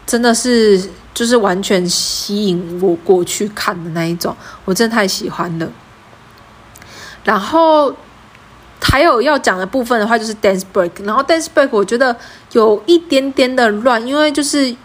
[0.05, 0.81] 真的是
[1.13, 4.35] 就是完全吸引我过去看的那一种，
[4.65, 5.71] 我真的太喜欢了。
[7.23, 7.95] 然后
[8.83, 10.91] 还有要讲的部分的话，就是 dance break。
[11.03, 12.15] 然后 dance break 我觉得
[12.51, 14.75] 有一点点的乱，因为就是。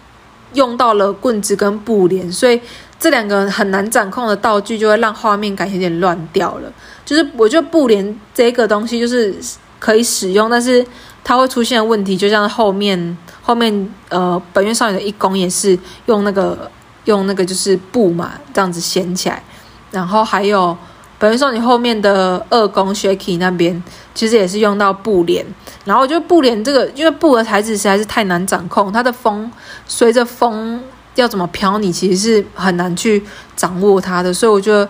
[0.55, 2.59] 用到了棍子跟布帘，所以
[2.99, 6.73] 这两个很难掌控的道具就会让画面感有点乱掉了。
[7.05, 9.35] 就是我觉得布帘这个东西就是
[9.79, 10.83] 可以使用，但是
[11.23, 16.71] 它会出现问题，就像后面后面呃本月少女的一攻也是用那个
[17.05, 19.45] 用那个就是布嘛这样子掀起来，
[19.91, 20.75] 然后还有
[21.19, 23.83] 本月少女后面的二宫 Shaky 那边
[24.15, 25.45] 其实也是用到布帘。
[25.85, 29.51] 然后我觉得布帘这个，因为布的材质实在是太难掌控，它的风
[29.87, 30.81] 随着风
[31.17, 33.23] 要怎么飘，你其实是很难去
[33.57, 34.89] 掌握它的，所以我觉得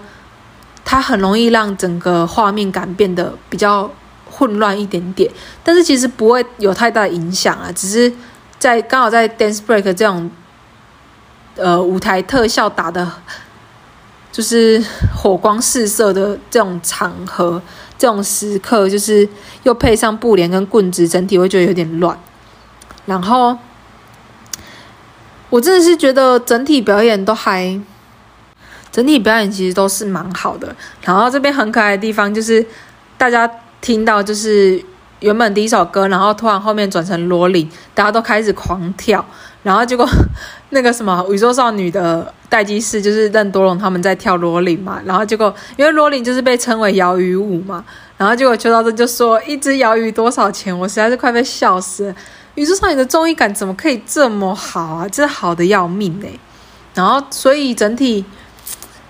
[0.85, 3.91] 它很容易让整个画面感变得比较
[4.31, 5.31] 混乱一点点。
[5.65, 8.13] 但是其实不会有太大的影响啊，只是
[8.59, 10.31] 在刚好在 dance break 这种
[11.57, 13.11] 呃舞台特效打的，
[14.39, 14.81] 就是
[15.13, 17.61] 火光四射的这种场合。
[17.99, 19.29] 这种时刻就是
[19.65, 22.17] 又配上布帘跟棍子，整体会觉得有点乱。
[23.07, 23.59] 然后
[25.51, 27.81] 我真的是觉得整体表演都还，
[28.93, 30.73] 整体表演其实都是蛮好的。
[31.03, 32.65] 然后这边很可爱的地方就是
[33.17, 34.81] 大家听到就是。
[35.21, 39.27] 原本第一首歌，然后突然后面转成罗琳，大家都开始狂跳，
[39.65, 40.09] 然后结果
[40.71, 47.85] 那个什么宇宙少女的待机室就是任多龙他们在跳罗琳嘛，然后结果因为罗琳就是被称为摇鱼舞嘛，
[48.17, 52.15] 然后结果邱道正就说一只摇鱼多少钱，我实在是快被笑死了。
[52.55, 55.09] 宇宙少女的综艺感怎么可以这么好啊？
[55.09, 56.31] 真的好的要命哎！
[56.93, 58.25] 然后所以整体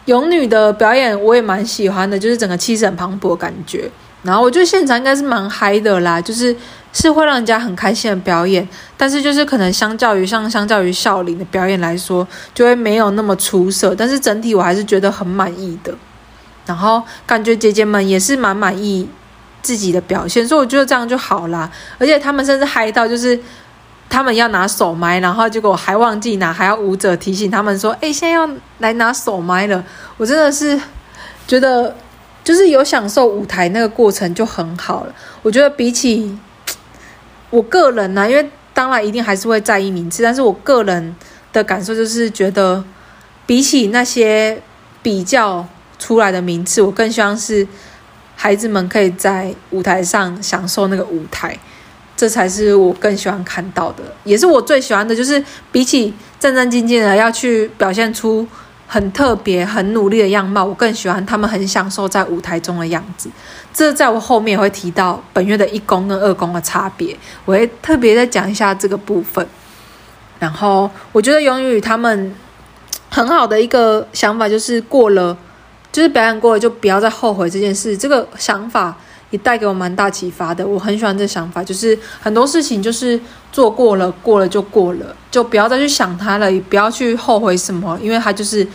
[0.04, 3.90] 勇女的表演我也蛮喜欢的，就是整个气势很磅礴感觉。
[4.22, 6.54] 然后我觉得现场应该是蛮嗨的啦，就是
[6.92, 8.66] 是会让人家很开心的表演，
[8.96, 15.94] 但是就是可能相较于像相较于孝琳的表演来说，就会没有那么出色，但是整体我还是觉得很满意的。
[16.66, 19.08] 然后感觉姐姐们也是蛮满意
[19.62, 21.70] 自己的表现，所以我觉得这样就好啦。
[21.98, 23.38] 而且他们甚至嗨到就是
[24.08, 29.84] 他们要拿手麦，然后结果还忘记拿，还要舞者提醒他们说：“哎，现在要来拿手麦了。”
[30.16, 30.80] 我真的是
[31.46, 31.94] 觉得。
[32.44, 35.14] 就是有享受舞台那个过程就很好了。
[35.42, 36.34] 我觉得比起
[37.50, 41.16] 我个人呢、因为当然一定还是会在意名次，但是我个人
[41.52, 42.84] 的感受就是觉得，
[43.46, 44.60] 比起那些
[45.02, 45.66] 比较
[45.98, 47.66] 出来的名次，我更希望是
[48.36, 51.58] 孩子们可以在舞台上享受那个舞台，
[52.16, 55.16] 这才是我更喜欢看到的，也是我最喜欢的。
[55.16, 55.42] 就是
[55.72, 58.46] 比起战战兢兢的要去表现出。
[58.90, 63.30] 很特别、很努力的样貌，我更喜欢他们很享受在舞台中的样子。
[63.72, 67.14] 这在我后面也会提到本月的一公跟二公的差别，
[67.44, 69.46] 我会特别再讲一下这个部分。
[70.38, 72.34] 然后我觉得勇女他们
[73.10, 75.36] 很好的一个想法就是过了，
[75.92, 77.96] 就是表演过了就不要再后悔这件事。
[77.96, 78.96] 这个想法
[79.30, 83.20] 也带给我蛮大启发的，我很喜欢这想法，就是很多事情就是
[83.52, 88.66] 做过了，过了就过了，就不要再去想它了，也不要去后悔什么，因为它就是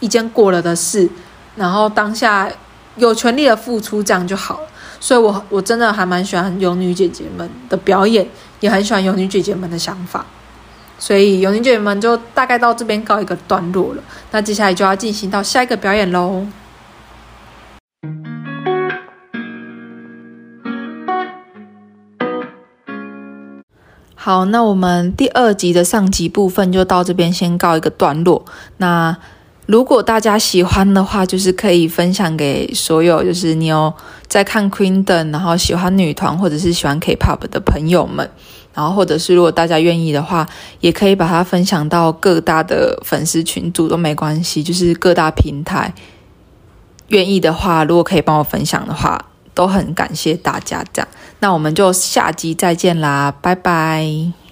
[0.00, 1.08] 一件过了的事，
[1.56, 2.48] 然后当下
[2.96, 4.66] 有全力的付出，这样就好了。
[5.00, 8.26] 所以我我真的还蛮喜欢有女姐姐们的表演，
[8.60, 10.26] 也很喜欢有女姐姐们的想法，
[10.98, 14.02] 所以有女姐姐们就大概到这边告一个段落了。
[14.32, 16.44] 那接下来就要进行到下一个表演喽。
[24.20, 28.44] 好，那我们第二集的上集部分就到这边先告一个段落。
[28.78, 29.16] 那
[29.66, 33.94] 如果大家喜欢的话，就是可以分享给所有，就是你有
[34.26, 38.28] 在看 Queendom，然后喜欢女团或者是喜欢 K-pop 的朋友们。
[38.74, 40.48] 然后或者是如果大家愿意的话，
[40.80, 45.94] 也可以把它分享到各大的粉丝群组都没关系，就是各大平台
[47.06, 49.26] 愿意的话，如果可以帮我分享的话。
[49.54, 51.08] 都很感谢大家，这样，
[51.40, 54.47] 那我们就下集再见啦，拜拜。